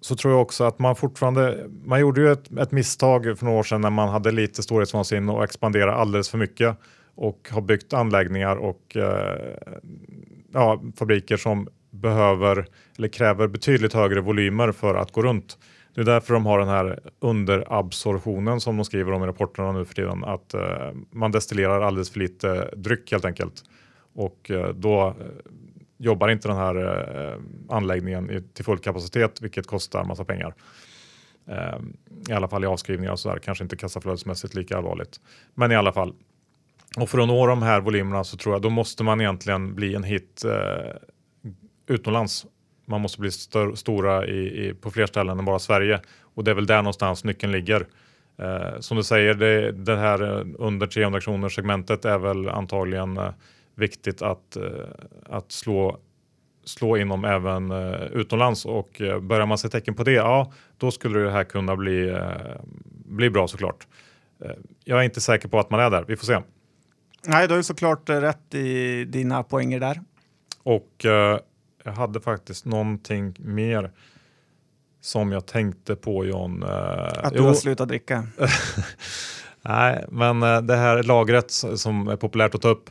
[0.01, 3.59] så tror jag också att man fortfarande, man gjorde ju ett, ett misstag för några
[3.59, 6.77] år sedan när man hade lite storhetsvansinne och expanderade alldeles för mycket
[7.15, 9.57] och har byggt anläggningar och eh,
[10.53, 12.67] ja, fabriker som behöver
[12.99, 15.59] eller kräver betydligt högre volymer för att gå runt.
[15.95, 19.85] Det är därför de har den här underabsorptionen som de skriver om i rapporterna nu
[19.85, 23.65] för tiden, att eh, man destillerar alldeles för lite eh, dryck helt enkelt.
[24.15, 25.15] Och eh, då eh,
[25.99, 30.55] jobbar inte den här eh, anläggningen i, till full kapacitet, vilket kostar massa pengar.
[31.49, 31.79] Eh,
[32.29, 35.21] I alla fall i avskrivningar och så där, kanske inte kassaflödesmässigt lika allvarligt.
[35.55, 36.15] Men i alla fall.
[36.97, 39.95] Och för att nå de här volymerna så tror jag då måste man egentligen bli
[39.95, 40.97] en hit eh,
[41.87, 42.47] utomlands.
[42.87, 46.01] Man måste bli stör, stora i, i, på fler ställen än bara Sverige
[46.35, 47.87] och det är väl där någonstans nyckeln ligger.
[48.39, 53.17] Eh, som du säger, det, det här eh, under 300 kronor segmentet är väl antagligen
[53.17, 53.31] eh,
[53.75, 54.63] viktigt att, eh,
[55.27, 55.99] att slå,
[56.65, 60.91] slå inom även eh, utomlands och eh, börjar man se tecken på det, ja, då
[60.91, 62.17] skulle det här kunna bli,
[63.05, 63.87] bli bra såklart.
[64.85, 66.39] Jag är inte säker på att man är där, vi får se.
[67.27, 70.01] Nej, du har ju såklart rätt i dina poänger där.
[70.63, 71.07] Och
[71.85, 73.91] jag hade faktiskt någonting mer
[75.01, 76.63] som jag tänkte på John.
[76.63, 78.27] Eh, Att du jo, har slutat dricka.
[79.63, 82.91] Nej, men eh, det här lagret som är populärt att ta upp.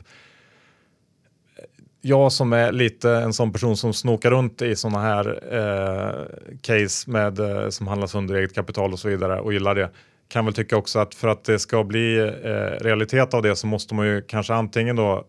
[2.00, 6.24] Jag som är lite en sån person som snokar runt i såna här eh,
[6.60, 9.90] case med, eh, som handlas under eget kapital och så vidare och gillar det.
[10.28, 13.66] Kan väl tycka också att för att det ska bli eh, realitet av det så
[13.66, 15.24] måste man ju kanske antingen då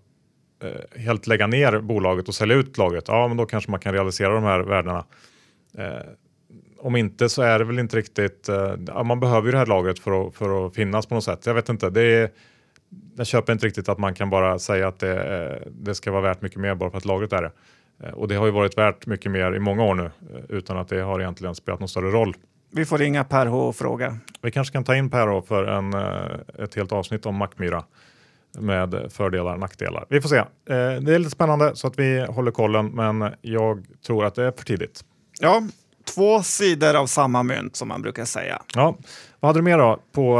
[0.64, 3.04] eh, helt lägga ner bolaget och sälja ut lagret.
[3.08, 5.06] Ja, men då kanske man kan realisera de här värdena.
[5.78, 6.08] Eh,
[6.84, 10.00] om inte så är det väl inte riktigt, eh, man behöver ju det här lagret
[10.00, 11.46] för att, för att finnas på något sätt.
[11.46, 12.30] Jag vet inte, det är,
[13.16, 16.22] jag köper inte riktigt att man kan bara säga att det, eh, det ska vara
[16.22, 17.52] värt mycket mer bara för att lagret är det.
[18.04, 20.12] Eh, och det har ju varit värt mycket mer i många år nu
[20.50, 22.36] utan att det har egentligen spelat någon större roll.
[22.72, 24.18] Vi får ringa Per H och fråga.
[24.42, 25.94] Vi kanske kan ta in Per då för en,
[26.64, 27.84] ett helt avsnitt om Mackmyra
[28.60, 30.06] med fördelar och nackdelar.
[30.10, 30.38] Vi får se.
[30.38, 30.46] Eh,
[31.02, 34.52] Det är lite spännande så att vi håller kollen men jag tror att det är
[34.52, 35.02] för tidigt.
[35.40, 35.64] Ja,
[36.16, 38.62] två sidor av samma mynt som man brukar säga.
[38.76, 38.96] Ja,
[39.40, 40.40] vad hade du mer då på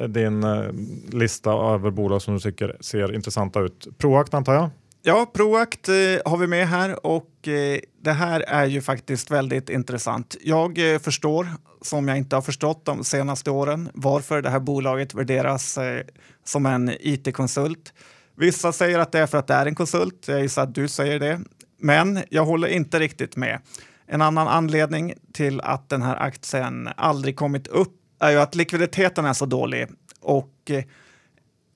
[0.00, 0.62] eh, din eh,
[1.10, 3.88] lista över bolag som du tycker ser intressanta ut?
[3.98, 4.70] Proact antar jag?
[5.02, 9.70] Ja, Proact eh, har vi med här och eh, det här är ju faktiskt väldigt
[9.70, 10.36] intressant.
[10.40, 11.46] Jag eh, förstår,
[11.82, 16.02] som jag inte har förstått de senaste åren, varför det här bolaget värderas eh,
[16.44, 17.92] som en it-konsult.
[18.36, 20.28] Vissa säger att det är för att det är en konsult.
[20.28, 21.40] Jag gissar att du säger det.
[21.78, 23.60] Men jag håller inte riktigt med.
[24.06, 29.24] En annan anledning till att den här aktien aldrig kommit upp är ju att likviditeten
[29.24, 29.88] är så dålig.
[30.20, 30.84] Och eh,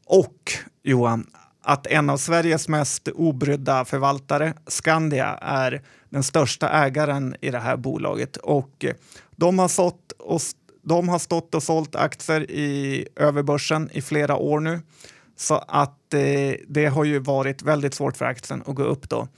[0.07, 1.27] och Johan,
[1.65, 7.77] att en av Sveriges mest obrydda förvaltare, Skandia, är den största ägaren i det här
[7.77, 8.37] bolaget.
[8.37, 8.95] Och eh,
[9.37, 10.41] de har, sått och,
[10.83, 14.81] de har stått och sålt aktier i överbörsen i flera år nu.
[15.37, 19.29] Så att eh, det har ju varit väldigt svårt för aktien att gå upp då.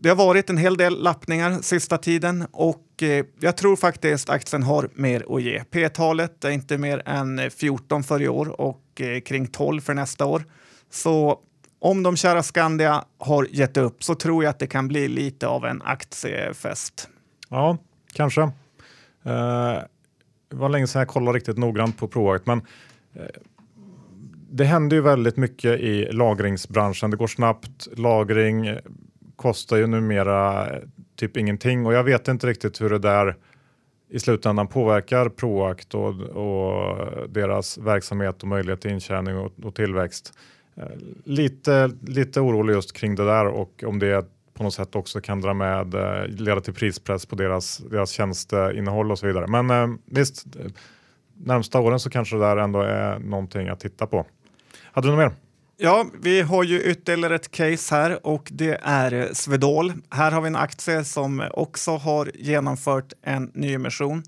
[0.00, 4.62] Det har varit en hel del lappningar sista tiden och eh, jag tror faktiskt aktien
[4.62, 5.64] har mer att ge.
[5.64, 10.26] P-talet är inte mer än 14 för i år och eh, kring 12 för nästa
[10.26, 10.44] år.
[10.90, 11.40] Så
[11.78, 15.46] om de kära Skandia har gett upp så tror jag att det kan bli lite
[15.46, 17.08] av en aktiefest.
[17.48, 17.78] Ja,
[18.12, 18.42] kanske.
[18.42, 19.78] Eh,
[20.50, 22.58] det var länge sedan jag kollade riktigt noggrant på Proact, men
[23.14, 23.26] eh,
[24.50, 27.10] det händer ju väldigt mycket i lagringsbranschen.
[27.10, 27.88] Det går snabbt.
[27.96, 28.78] Lagring eh,
[29.36, 30.82] kostar ju numera eh,
[31.16, 33.36] typ ingenting och jag vet inte riktigt hur det där
[34.10, 40.38] i slutändan påverkar Proact och, och deras verksamhet och möjlighet till intjäning och, och tillväxt.
[40.78, 40.86] Eh,
[41.24, 45.40] lite, lite orolig just kring det där och om det på något sätt också kan
[45.40, 49.46] dra med, eh, leda till prispress på deras, deras tjänsteinnehåll och så vidare.
[49.46, 50.46] Men eh, visst,
[51.36, 54.26] närmsta åren så kanske det där ändå är någonting att titta på.
[54.92, 55.32] Hade du något mer?
[55.76, 59.92] Ja, vi har ju ytterligare ett case här och det är Svedol.
[60.10, 64.22] Här har vi en aktie som också har genomfört en nyemission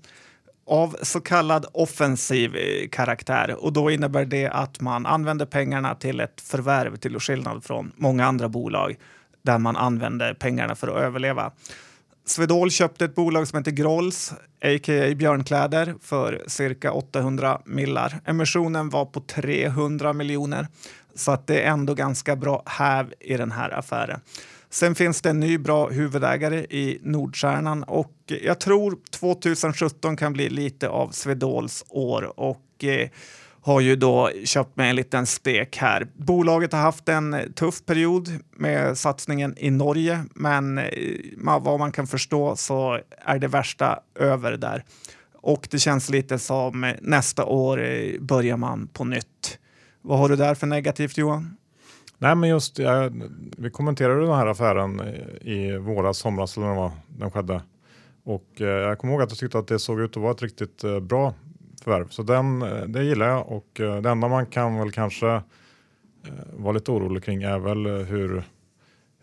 [0.71, 2.55] av så kallad offensiv
[2.91, 7.91] karaktär och då innebär det att man använder pengarna till ett förvärv till skillnad från
[7.95, 8.95] många andra bolag
[9.41, 11.51] där man använder pengarna för att överleva.
[12.25, 15.15] Swedol köpte ett bolag som heter Grolls, a.k.a.
[15.15, 18.19] Björnkläder, för cirka 800 millar.
[18.25, 20.67] Emissionen var på 300 miljoner,
[21.15, 24.19] så att det är ändå ganska bra häv i den här affären.
[24.73, 30.49] Sen finns det en ny bra huvudägare i Nordstjärnan och jag tror 2017 kan bli
[30.49, 33.09] lite av Svedols år och eh,
[33.61, 36.07] har ju då köpt med en liten stek här.
[36.13, 40.87] Bolaget har haft en tuff period med satsningen i Norge, men eh,
[41.37, 44.83] vad man kan förstå så är det värsta över där.
[45.33, 49.59] Och det känns lite som eh, nästa år eh, börjar man på nytt.
[50.01, 51.57] Vad har du där för negativt Johan?
[52.21, 53.09] Nej, men just ja,
[53.57, 55.01] vi kommenterade den här affären
[55.41, 57.61] i våras, somras eller vad den skedde.
[58.23, 60.41] Och eh, jag kommer ihåg att jag tyckte att det såg ut att vara ett
[60.41, 61.33] riktigt eh, bra
[61.83, 62.07] förvärv.
[62.09, 65.41] Så den, eh, det gillar jag och eh, det enda man kan väl kanske eh,
[66.53, 68.43] vara lite orolig kring är väl eh, hur,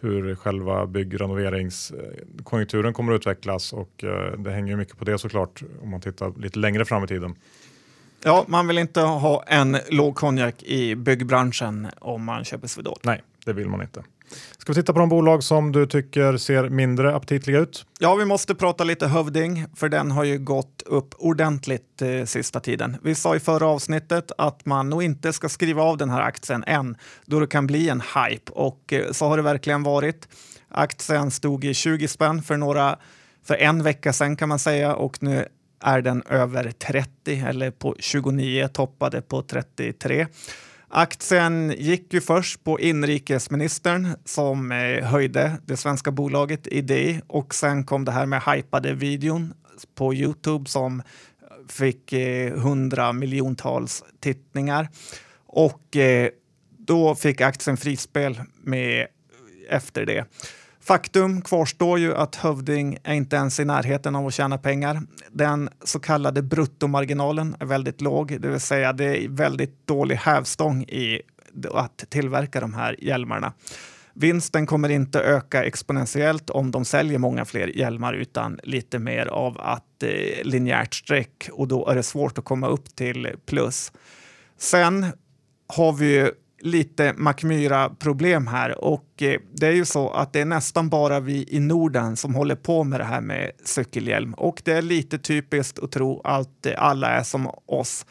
[0.00, 5.62] hur själva byggrenoveringskonjunkturen eh, kommer att utvecklas och eh, det hänger mycket på det såklart
[5.82, 7.34] om man tittar lite längre fram i tiden.
[8.24, 12.98] Ja, man vill inte ha en låg konjak i byggbranschen om man köper Swedol.
[13.02, 14.02] Nej, det vill man inte.
[14.58, 17.86] Ska vi titta på de bolag som du tycker ser mindre aptitliga ut?
[17.98, 22.60] Ja, vi måste prata lite Hövding, för den har ju gått upp ordentligt eh, sista
[22.60, 22.96] tiden.
[23.02, 26.64] Vi sa i förra avsnittet att man nog inte ska skriva av den här aktien
[26.66, 30.28] än, då det kan bli en hype och eh, så har det verkligen varit.
[30.68, 32.96] Aktien stod i 20 spänn för några
[33.44, 35.48] för en vecka sedan kan man säga och nu
[35.80, 40.26] är den över 30 eller på 29, toppade på 33.
[40.88, 47.54] Aktien gick ju först på inrikesministern som eh, höjde det svenska bolaget i det och
[47.54, 49.54] sen kom det här med hypade videon
[49.94, 51.02] på Youtube som
[51.68, 54.88] fick eh, hundra miljontals tittningar
[55.46, 56.30] och eh,
[56.78, 59.06] då fick aktien frispel med
[59.68, 60.24] efter det.
[60.88, 65.02] Faktum kvarstår ju att Hövding är inte ens i närheten av att tjäna pengar.
[65.30, 70.82] Den så kallade bruttomarginalen är väldigt låg, det vill säga det är väldigt dålig hävstång
[70.82, 71.22] i
[71.72, 73.52] att tillverka de här hjälmarna.
[74.14, 79.60] Vinsten kommer inte öka exponentiellt om de säljer många fler hjälmar utan lite mer av
[79.60, 83.92] att eh, linjärt streck och då är det svårt att komma upp till plus.
[84.58, 85.06] Sen
[85.66, 90.44] har vi ju lite Macmyra-problem här och eh, det är ju så att det är
[90.44, 94.72] nästan bara vi i Norden som håller på med det här med cykelhjälm och det
[94.72, 98.06] är lite typiskt att tro att alla är som oss.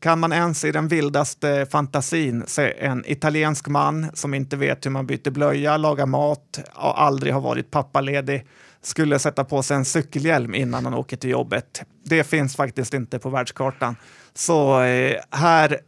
[0.00, 4.90] Kan man ens i den vildaste fantasin se en italiensk man som inte vet hur
[4.90, 8.46] man byter blöja, lagar mat och aldrig har varit pappaledig
[8.82, 11.82] skulle sätta på sig en cykelhjälm innan han åker till jobbet.
[12.04, 13.96] Det finns faktiskt inte på världskartan.
[14.34, 15.78] Så eh, här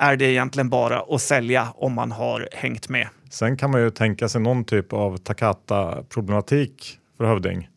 [0.00, 3.08] är det egentligen bara att sälja om man har hängt med.
[3.30, 7.68] Sen kan man ju tänka sig någon typ av Takata-problematik för Hövding.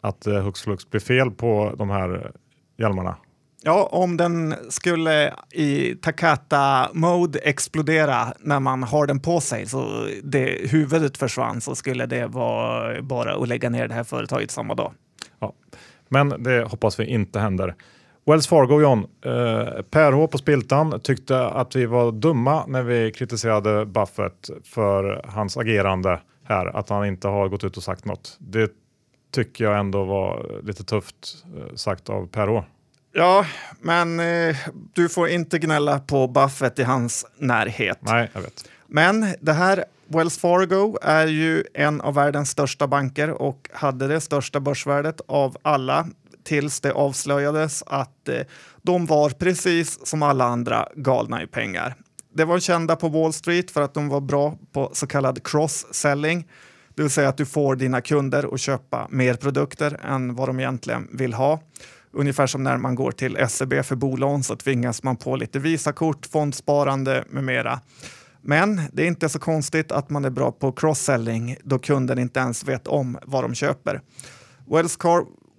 [0.00, 2.32] Att det hux flux blir fel på de här
[2.78, 3.16] hjälmarna.
[3.62, 10.70] Ja, om den skulle i Takata-mode explodera när man har den på sig så det
[10.70, 14.92] huvudet försvann så skulle det vara bara att lägga ner det här företaget samma dag.
[15.38, 15.52] Ja,
[16.08, 17.74] men det hoppas vi inte händer.
[18.26, 23.12] Wells Fargo John, eh, Per H på Spiltan tyckte att vi var dumma när vi
[23.12, 28.36] kritiserade Buffett för hans agerande här, att han inte har gått ut och sagt något.
[28.38, 28.70] Det
[29.34, 32.64] tycker jag ändå var lite tufft eh, sagt av Per H.
[33.12, 33.46] Ja,
[33.80, 34.56] men eh,
[34.92, 37.98] du får inte gnälla på Buffett i hans närhet.
[38.00, 38.68] Nej, jag vet.
[38.86, 44.20] Men det här Wells Fargo är ju en av världens största banker och hade det
[44.20, 46.06] största börsvärdet av alla
[46.44, 48.40] tills det avslöjades att eh,
[48.82, 51.94] de var precis som alla andra galna i pengar.
[52.34, 56.46] Det var kända på Wall Street för att de var bra på så kallad cross-selling,
[56.94, 60.60] det vill säga att du får dina kunder att köpa mer produkter än vad de
[60.60, 61.60] egentligen vill ha.
[62.12, 66.26] Ungefär som när man går till SEB för bolån så tvingas man på lite Visakort,
[66.26, 67.80] fondsparande med mera.
[68.40, 72.40] Men det är inte så konstigt att man är bra på cross-selling då kunden inte
[72.40, 74.00] ens vet om vad de köper.
[74.66, 74.98] Wells,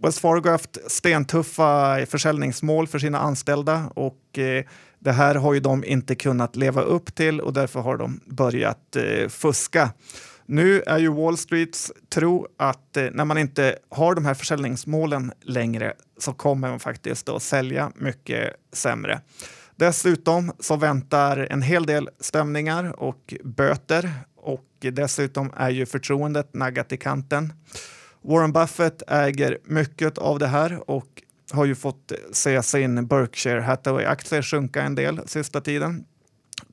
[0.01, 4.65] Wells Fargo har haft stentuffa försäljningsmål för sina anställda och eh,
[4.99, 8.95] det här har ju de inte kunnat leva upp till och därför har de börjat
[8.95, 9.89] eh, fuska.
[10.45, 15.31] Nu är ju Wall Streets tro att eh, när man inte har de här försäljningsmålen
[15.41, 19.21] längre så kommer man faktiskt att sälja mycket sämre.
[19.75, 26.91] Dessutom så väntar en hel del stämningar och böter och dessutom är ju förtroendet naggat
[26.91, 27.53] i kanten.
[28.27, 34.41] Warren Buffett äger mycket av det här och har ju fått se sin Berkshire Hathaway-aktie
[34.41, 36.05] sjunka en del sista tiden.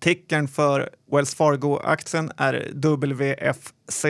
[0.00, 4.04] Tickern för Wells Fargo-aktien är WFC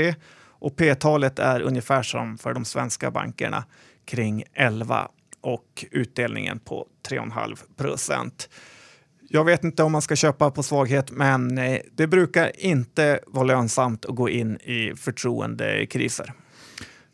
[0.48, 3.64] och P-talet är ungefär som för de svenska bankerna
[4.04, 5.08] kring 11
[5.40, 8.48] och utdelningen på 3,5 procent.
[9.28, 13.44] Jag vet inte om man ska köpa på svaghet, men eh, det brukar inte vara
[13.44, 16.32] lönsamt att gå in i förtroendekriser.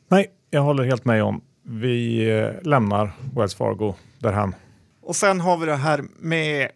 [0.09, 1.41] Nej, jag håller helt med om.
[1.63, 4.55] Vi eh, lämnar Wells Fargo därhän.
[5.03, 6.71] Och sen har vi det här med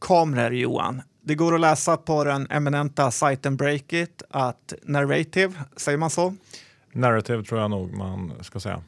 [0.00, 1.02] kameror, Johan.
[1.24, 6.34] Det går att läsa på den eminenta sajten Breakit att Narrative, säger man så?
[6.92, 8.82] Narrative tror jag nog man ska säga.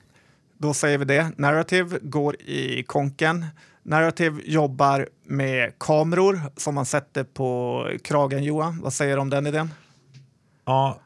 [0.58, 1.30] Då säger vi det.
[1.36, 3.46] Narrative går i konken.
[3.82, 8.80] Narrative jobbar med kameror som man sätter på kragen, Johan.
[8.80, 9.70] Vad säger du om den idén?
[10.64, 11.00] Ja,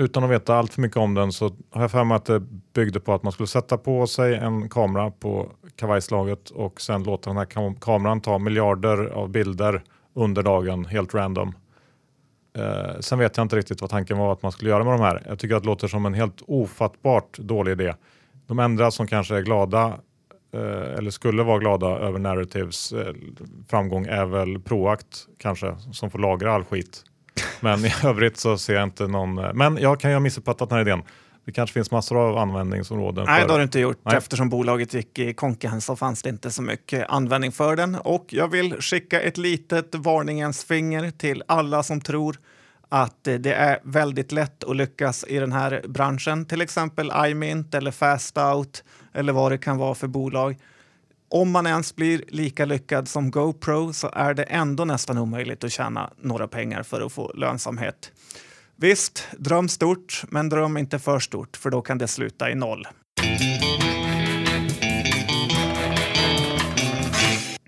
[0.00, 2.40] utan att veta allt för mycket om den så har jag för mig att det
[2.74, 7.30] byggde på att man skulle sätta på sig en kamera på kavajslaget och sen låta
[7.30, 9.82] den här kam kameran ta miljarder av bilder
[10.14, 11.54] under dagen helt random.
[12.58, 15.00] Eh, sen vet jag inte riktigt vad tanken var att man skulle göra med de
[15.00, 15.22] här.
[15.28, 17.94] Jag tycker att det låter som en helt ofattbart dålig idé.
[18.46, 19.98] De enda som kanske är glada
[20.54, 23.14] eh, eller skulle vara glada över Narratives eh,
[23.68, 27.04] framgång är väl Proact kanske som får lagra all skit.
[27.60, 29.34] Men i övrigt så ser jag inte någon.
[29.34, 31.02] Men jag kan ju ha missuppfattat den här idén.
[31.44, 33.24] Det kanske finns massor av användningsområden.
[33.26, 33.46] Nej, för...
[33.46, 33.98] det har det inte gjort.
[34.02, 34.16] Nej.
[34.16, 37.94] Eftersom bolaget gick i konken så fanns det inte så mycket användning för den.
[37.94, 42.36] Och jag vill skicka ett litet varningens finger till alla som tror
[42.88, 46.46] att det är väldigt lätt att lyckas i den här branschen.
[46.46, 50.56] Till exempel iMint eller Fastout eller vad det kan vara för bolag.
[51.32, 55.72] Om man ens blir lika lyckad som GoPro så är det ändå nästan omöjligt att
[55.72, 58.12] tjäna några pengar för att få lönsamhet.
[58.76, 62.86] Visst, dröm stort, men dröm inte för stort för då kan det sluta i noll.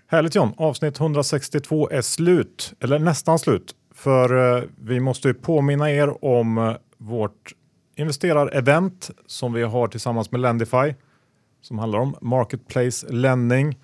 [0.06, 3.74] Härligt John, avsnitt 162 är slut, eller nästan slut.
[3.94, 7.52] För eh, vi måste ju påminna er om eh, vårt
[7.96, 10.94] investerarevent som vi har tillsammans med Lendify
[11.62, 13.78] som handlar om Marketplace Lending.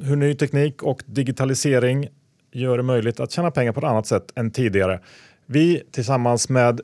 [0.00, 2.08] Hur ny teknik och digitalisering
[2.52, 5.00] gör det möjligt att tjäna pengar på ett annat sätt än tidigare.
[5.46, 6.80] Vi tillsammans med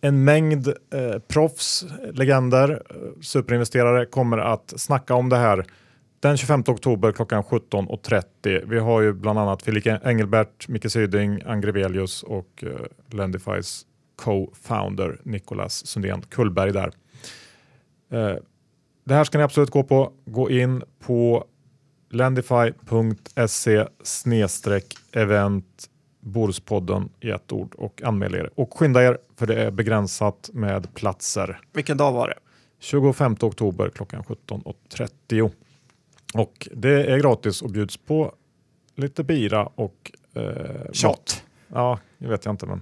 [0.00, 5.64] en mängd eh, proffs, legender, eh, superinvesterare kommer att snacka om det här
[6.20, 8.64] den 25 oktober klockan 17.30.
[8.66, 15.86] Vi har ju bland annat Filip Engelbert, Micke Syding, Angrevelius och eh, Lendifys co-founder Nicolas
[15.86, 16.92] Sundén Kullberg där.
[18.12, 18.36] Eh,
[19.04, 20.12] det här ska ni absolut gå på.
[20.24, 21.44] Gå in på
[22.10, 23.86] lendify.se
[25.12, 25.90] event
[26.20, 28.50] Boruspodden i ett ord och anmäl er.
[28.54, 31.60] Och skynda er för det är begränsat med platser.
[31.72, 32.38] Vilken dag var det?
[32.78, 35.50] 25 oktober klockan 17.30.
[36.34, 38.34] Och det är gratis och bjuds på
[38.94, 41.44] lite bira och eh, Shot.
[41.68, 42.80] Ja, det vet jag inte men.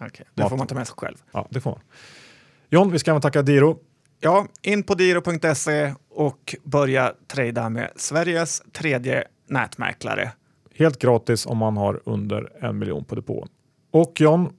[0.00, 0.26] Okay.
[0.34, 1.16] Det får man ta med sig själv.
[1.32, 1.80] Ja, det får man.
[2.68, 3.78] John, vi ska även tacka Diro.
[4.24, 10.32] Ja, in på diro.se och börja trada med Sveriges tredje nätmäklare.
[10.74, 13.48] Helt gratis om man har under en miljon på depån.
[13.90, 14.52] Och John,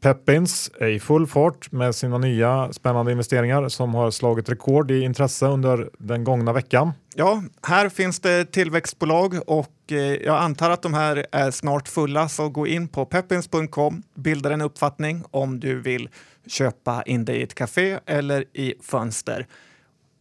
[0.00, 5.00] Peppins är i full fart med sina nya spännande investeringar som har slagit rekord i
[5.00, 6.92] intresse under den gångna veckan.
[7.14, 12.28] Ja, här finns det tillväxtbolag och eh, jag antar att de här är snart fulla
[12.28, 16.08] så gå in på peppins.com, bilda en uppfattning om du vill
[16.46, 19.46] köpa in dig i ett café eller i fönster.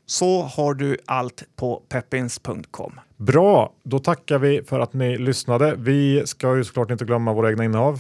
[0.06, 3.00] så har du allt på peppins.com.
[3.18, 5.76] Bra, då tackar vi för att ni lyssnade.
[5.78, 8.00] Vi ska ju såklart inte glömma våra egna innehav.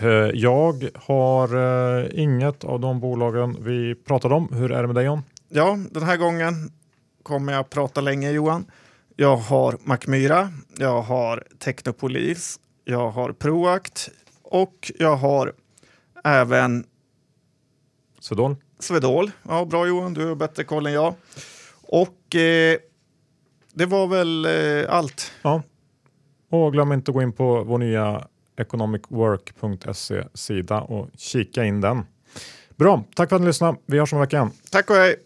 [0.00, 1.48] Eh, Jag har
[2.00, 4.48] eh, inget av de bolagen vi pratade om.
[4.52, 5.22] Hur är det med dig John?
[5.48, 6.54] Ja, den här gången
[7.22, 8.64] kommer jag prata länge Johan.
[9.16, 14.08] Jag har Macmyra, jag har Technopolis, jag har Proact
[14.42, 15.52] och jag har
[16.24, 16.84] även
[18.20, 18.56] Swedol?
[18.78, 19.30] Swedol.
[19.48, 21.14] Ja, bra Johan, du har bättre koll än jag.
[21.82, 22.78] Och eh,
[23.74, 25.32] det var väl eh, allt.
[25.42, 25.62] Ja.
[26.50, 32.02] Och glöm inte att gå in på vår nya economicwork.se sida och kika in den.
[32.76, 33.78] Bra, tack för att ni lyssnade.
[33.86, 34.50] Vi hörs om en vecka igen.
[34.70, 35.16] Tack och hej!